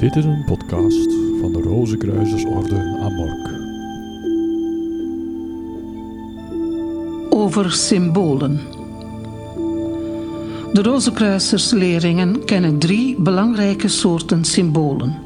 [0.00, 3.48] Dit is een podcast van de Rozenkruisersorde Amork.
[7.30, 8.60] Over symbolen.
[10.72, 15.18] De Rozenkruisersleerlingen kennen drie belangrijke soorten symbolen: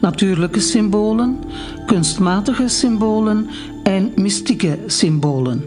[0.00, 1.38] natuurlijke symbolen,
[1.86, 3.48] kunstmatige symbolen
[3.82, 5.64] en mystieke symbolen.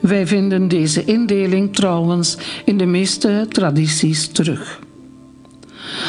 [0.00, 4.86] Wij vinden deze indeling trouwens in de meeste tradities terug.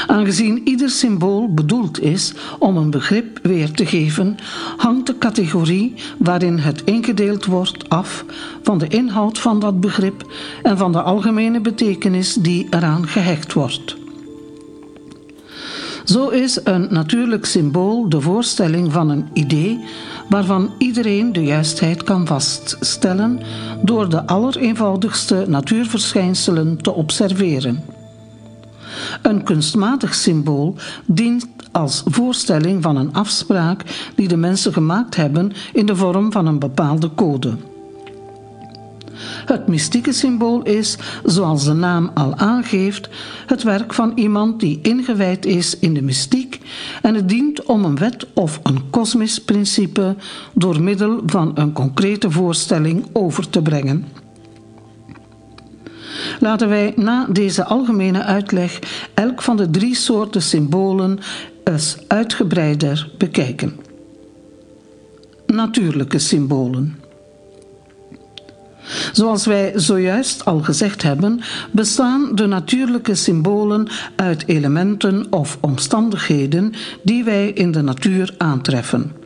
[0.08, 4.38] Aangezien ieder symbool bedoeld is om een begrip weer te geven,
[4.78, 8.26] hangt de categorie waarin het ingedeeld wordt af
[8.64, 10.32] van de inhoud van dat begrip
[10.64, 13.98] en van de algemene betekenis die eraan gehecht wordt.
[16.04, 19.80] Zo is een natuurlijk symbool de voorstelling van een idee
[20.30, 23.40] waarvan iedereen de juistheid kan vaststellen
[23.84, 27.99] door de allereenvoudigste natuurverschijnselen te observeren.
[29.22, 33.84] Een kunstmatig symbool dient als voorstelling van een afspraak
[34.16, 37.58] die de mensen gemaakt hebben in de vorm van een bepaalde code.
[39.46, 43.10] Het mystieke symbool is, zoals de naam al aangeeft,
[43.46, 46.60] het werk van iemand die ingewijd is in de mystiek
[47.02, 50.16] en het dient om een wet of een kosmisch principe
[50.54, 54.19] door middel van een concrete voorstelling over te brengen.
[56.40, 58.80] Laten wij na deze algemene uitleg
[59.14, 61.20] elk van de drie soorten symbolen
[61.64, 63.80] eens uitgebreider bekijken.
[65.46, 67.00] Natuurlijke symbolen.
[69.12, 71.40] Zoals wij zojuist al gezegd hebben,
[71.72, 76.74] bestaan de natuurlijke symbolen uit elementen of omstandigheden
[77.04, 79.19] die wij in de natuur aantreffen.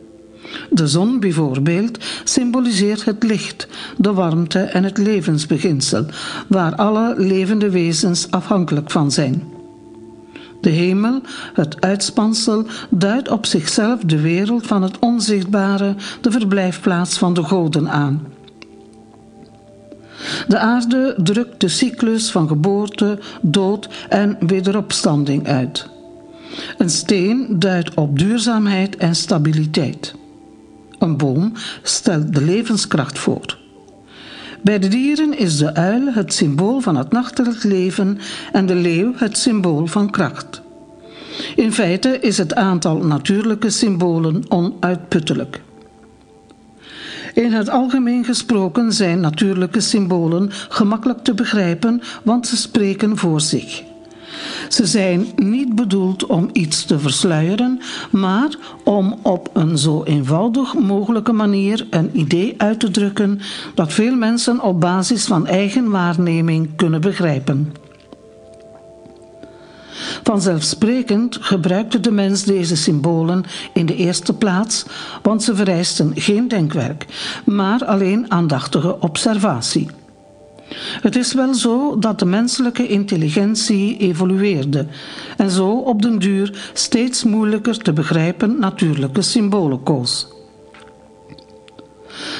[0.70, 6.06] De zon bijvoorbeeld symboliseert het licht, de warmte en het levensbeginsel,
[6.48, 9.42] waar alle levende wezens afhankelijk van zijn.
[10.60, 11.20] De hemel,
[11.54, 17.90] het uitspansel, duidt op zichzelf de wereld van het onzichtbare, de verblijfplaats van de goden
[17.90, 18.22] aan.
[20.48, 25.88] De aarde drukt de cyclus van geboorte, dood en wederopstanding uit.
[26.78, 30.14] Een steen duidt op duurzaamheid en stabiliteit.
[31.04, 33.58] Een boom stelt de levenskracht voor.
[34.62, 38.18] Bij de dieren is de uil het symbool van het nachtelijk leven
[38.52, 40.62] en de leeuw het symbool van kracht.
[41.56, 45.62] In feite is het aantal natuurlijke symbolen onuitputtelijk.
[47.34, 53.82] In het algemeen gesproken zijn natuurlijke symbolen gemakkelijk te begrijpen, want ze spreken voor zich.
[54.74, 57.80] Ze zijn niet bedoeld om iets te versluieren,
[58.10, 63.40] maar om op een zo eenvoudig mogelijke manier een idee uit te drukken
[63.74, 67.72] dat veel mensen op basis van eigen waarneming kunnen begrijpen.
[70.22, 74.84] Vanzelfsprekend gebruikte de mens deze symbolen in de eerste plaats,
[75.22, 77.06] want ze vereisten geen denkwerk,
[77.44, 79.88] maar alleen aandachtige observatie.
[81.00, 84.86] Het is wel zo dat de menselijke intelligentie evolueerde
[85.36, 90.26] en zo op den duur steeds moeilijker te begrijpen natuurlijke symbolen koos.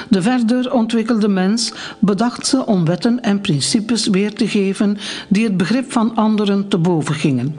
[0.08, 5.56] De verder ontwikkelde mens bedacht ze om wetten en principes weer te geven die het
[5.56, 7.56] begrip van anderen te boven gingen.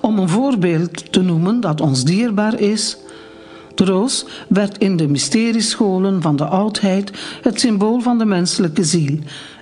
[0.00, 2.96] Om een voorbeeld te noemen dat ons dierbaar is,
[3.78, 7.10] de roos werd in de mysteriescholen van de oudheid
[7.42, 9.18] het symbool van de menselijke ziel.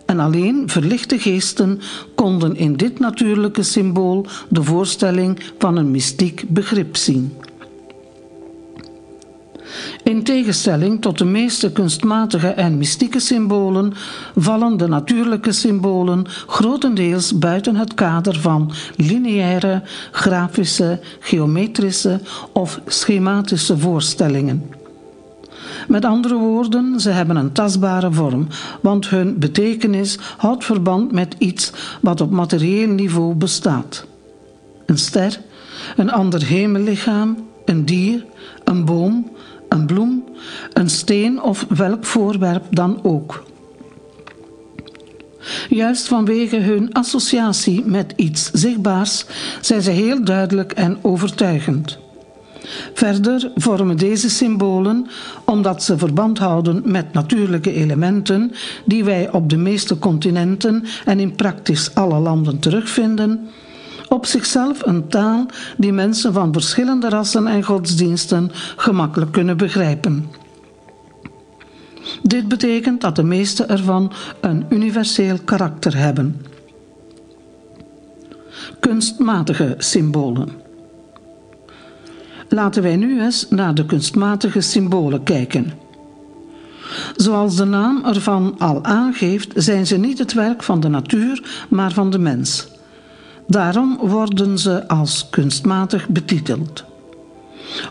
[0.07, 1.81] En alleen verlichte geesten
[2.15, 7.33] konden in dit natuurlijke symbool de voorstelling van een mystiek begrip zien.
[10.07, 13.93] In tegenstelling tot de meeste kunstmatige en mystieke symbolen
[14.37, 22.21] vallen de natuurlijke symbolen grotendeels buiten het kader van lineaire, grafische, geometrische
[22.53, 24.71] of schematische voorstellingen.
[25.89, 28.47] Met andere woorden, ze hebben een tastbare vorm,
[28.81, 34.07] want hun betekenis houdt verband met iets wat op materieel niveau bestaat.
[34.87, 35.41] Een ster,
[35.97, 38.25] een ander hemellichaam, een dier,
[38.65, 39.36] een boom,
[39.69, 40.25] een bloem,
[40.73, 43.45] een steen of welk voorwerp dan ook.
[45.69, 49.27] Juist vanwege hun associatie met iets zichtbaars
[49.61, 51.99] zijn ze heel duidelijk en overtuigend.
[52.95, 55.07] Verder vormen deze symbolen,
[55.45, 58.53] omdat ze verband houden met natuurlijke elementen
[58.85, 63.49] die wij op de meeste continenten en in praktisch alle landen terugvinden,
[64.09, 70.31] op zichzelf een taal die mensen van verschillende rassen en godsdiensten gemakkelijk kunnen begrijpen.
[72.23, 76.43] Dit betekent dat de meeste ervan een universeel karakter hebben.
[78.81, 80.49] Kunstmatige symbolen.
[82.49, 85.73] Laten wij nu eens naar de kunstmatige symbolen kijken.
[87.17, 91.93] Zoals de naam ervan al aangeeft, zijn ze niet het werk van de natuur, maar
[91.93, 92.69] van de mens.
[93.47, 96.85] Daarom worden ze als kunstmatig betiteld.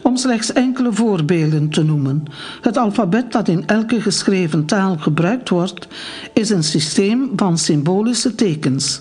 [0.04, 2.24] Om slechts enkele voorbeelden te noemen.
[2.62, 5.88] Het alfabet dat in elke geschreven taal gebruikt wordt,
[6.34, 9.00] is een systeem van symbolische tekens.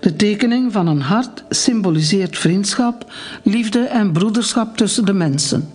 [0.00, 3.12] De tekening van een hart symboliseert vriendschap,
[3.42, 5.68] liefde en broederschap tussen de mensen.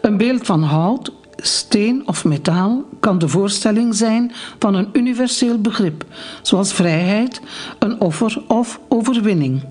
[0.00, 6.04] Een beeld van hout, steen of metaal kan de voorstelling zijn van een universeel begrip,
[6.42, 7.40] zoals vrijheid,
[7.78, 9.62] een offer of overwinning.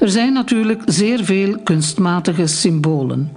[0.00, 3.32] Er zijn natuurlijk zeer veel kunstmatige symbolen.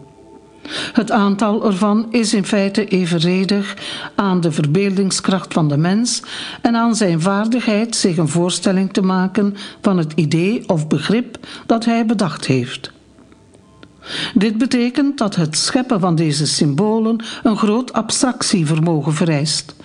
[0.94, 3.77] Het aantal ervan is in feite evenredig
[4.15, 6.24] aan de verbeeldingskracht van de mens
[6.62, 11.86] en aan zijn vaardigheid zich een voorstelling te maken van het idee of begrip dat
[11.86, 12.92] hij bedacht heeft.
[14.33, 19.75] Dit betekent dat het scheppen van deze symbolen een groot abstractievermogen vereist,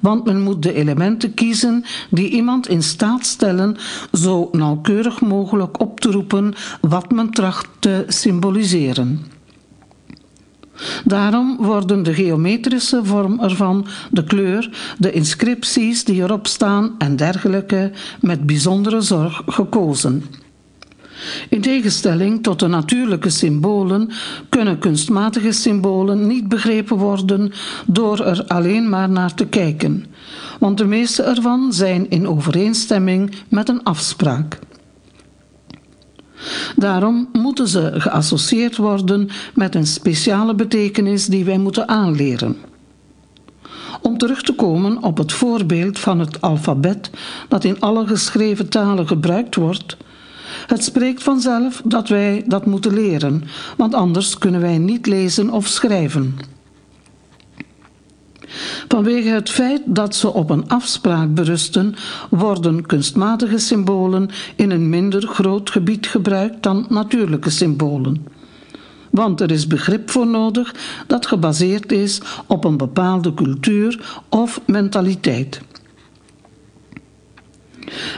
[0.00, 3.76] want men moet de elementen kiezen die iemand in staat stellen
[4.12, 9.38] zo nauwkeurig mogelijk op te roepen wat men tracht te symboliseren.
[11.04, 17.90] Daarom worden de geometrische vorm ervan, de kleur, de inscripties die erop staan en dergelijke
[18.20, 20.24] met bijzondere zorg gekozen.
[21.48, 24.10] In tegenstelling tot de natuurlijke symbolen
[24.48, 27.52] kunnen kunstmatige symbolen niet begrepen worden
[27.86, 30.04] door er alleen maar naar te kijken,
[30.58, 34.58] want de meeste ervan zijn in overeenstemming met een afspraak.
[36.76, 42.56] Daarom moeten ze geassocieerd worden met een speciale betekenis die wij moeten aanleren.
[44.02, 47.10] Om terug te komen op het voorbeeld van het alfabet
[47.48, 49.96] dat in alle geschreven talen gebruikt wordt,
[50.66, 53.42] het spreekt vanzelf dat wij dat moeten leren,
[53.76, 56.34] want anders kunnen wij niet lezen of schrijven.
[58.88, 61.94] Vanwege het feit dat ze op een afspraak berusten,
[62.30, 68.26] worden kunstmatige symbolen in een minder groot gebied gebruikt dan natuurlijke symbolen.
[69.10, 70.74] Want er is begrip voor nodig
[71.06, 75.60] dat gebaseerd is op een bepaalde cultuur of mentaliteit.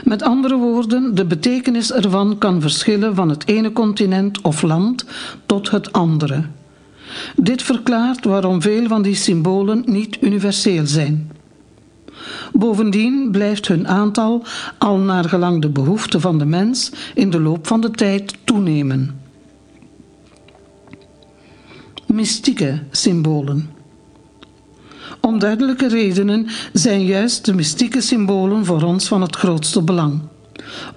[0.03, 5.05] Met andere woorden, de betekenis ervan kan verschillen van het ene continent of land
[5.45, 6.43] tot het andere.
[7.35, 11.31] Dit verklaart waarom veel van die symbolen niet universeel zijn.
[12.53, 14.43] Bovendien blijft hun aantal
[14.77, 19.21] al naar gelang de behoeften van de mens in de loop van de tijd toenemen.
[22.07, 23.72] Mystieke symbolen.
[25.27, 30.21] Om duidelijke redenen zijn juist de mystieke symbolen voor ons van het grootste belang.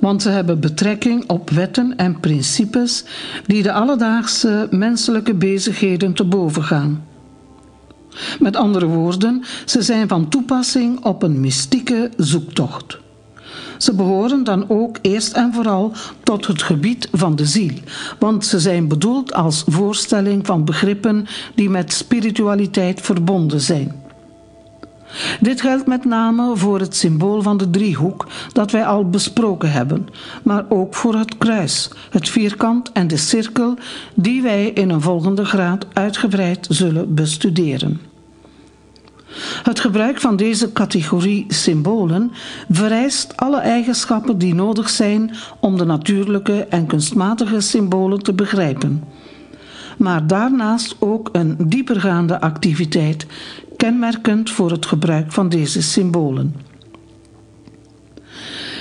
[0.00, 3.04] Want ze hebben betrekking op wetten en principes
[3.46, 7.04] die de alledaagse menselijke bezigheden te boven gaan.
[8.38, 12.98] Met andere woorden, ze zijn van toepassing op een mystieke zoektocht.
[13.78, 17.74] Ze behoren dan ook eerst en vooral tot het gebied van de ziel,
[18.18, 24.04] want ze zijn bedoeld als voorstelling van begrippen die met spiritualiteit verbonden zijn.
[25.40, 30.08] Dit geldt met name voor het symbool van de driehoek dat wij al besproken hebben,
[30.42, 33.74] maar ook voor het kruis, het vierkant en de cirkel
[34.14, 38.00] die wij in een volgende graad uitgebreid zullen bestuderen.
[39.62, 42.32] Het gebruik van deze categorie symbolen
[42.70, 45.30] vereist alle eigenschappen die nodig zijn
[45.60, 49.04] om de natuurlijke en kunstmatige symbolen te begrijpen
[49.96, 53.26] maar daarnaast ook een diepergaande activiteit,
[53.76, 56.54] kenmerkend voor het gebruik van deze symbolen.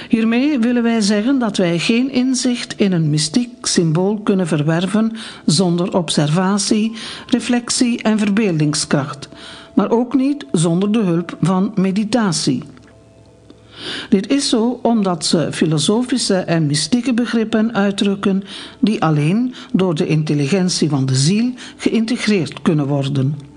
[0.09, 5.11] Hiermee willen wij zeggen dat wij geen inzicht in een mystiek symbool kunnen verwerven
[5.45, 6.95] zonder observatie,
[7.27, 9.29] reflectie en verbeeldingskracht,
[9.73, 12.63] maar ook niet zonder de hulp van meditatie.
[14.09, 18.43] Dit is zo omdat ze filosofische en mystieke begrippen uitdrukken
[18.79, 23.53] die alleen door de intelligentie van de ziel geïntegreerd kunnen worden.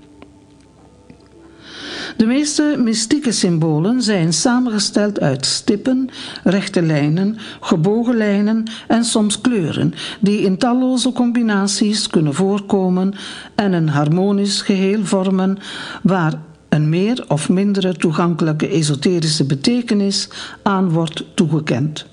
[2.17, 6.09] De meeste mystieke symbolen zijn samengesteld uit stippen,
[6.43, 13.13] rechte lijnen, gebogen lijnen en soms kleuren, die in talloze combinaties kunnen voorkomen
[13.55, 15.57] en een harmonisch geheel vormen
[16.03, 16.33] waar
[16.69, 20.29] een meer of mindere toegankelijke esoterische betekenis
[20.63, 22.05] aan wordt toegekend.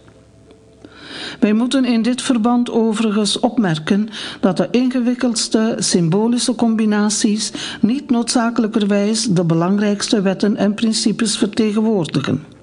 [1.40, 4.08] Wij moeten in dit verband overigens opmerken
[4.40, 12.55] dat de ingewikkeldste symbolische combinaties niet noodzakelijkerwijs de belangrijkste wetten en principes vertegenwoordigen.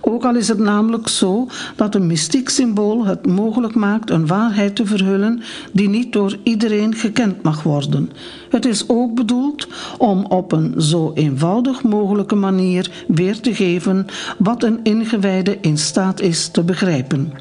[0.00, 4.76] Ook al is het namelijk zo dat een mystiek symbool het mogelijk maakt een waarheid
[4.76, 8.10] te verhullen die niet door iedereen gekend mag worden.
[8.50, 9.66] Het is ook bedoeld
[9.98, 14.06] om op een zo eenvoudig mogelijke manier weer te geven
[14.38, 17.32] wat een ingewijde in staat is te begrijpen.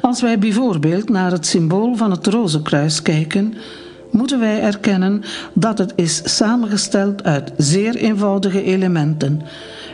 [0.00, 3.54] Als wij bijvoorbeeld naar het symbool van het rozenkruis kijken,
[4.10, 9.42] moeten wij erkennen dat het is samengesteld uit zeer eenvoudige elementen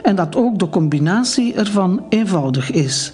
[0.04, 3.12] en dat ook de combinatie ervan eenvoudig is.